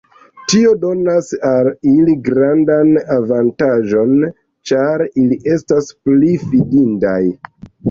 [0.51, 4.17] Tio donas al ili grandan avantaĝon
[4.73, 7.23] ĉar ili estas pli fidindaj.